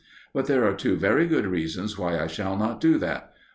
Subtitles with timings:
[0.33, 3.35] But there are two very good reasons why I shall not do that.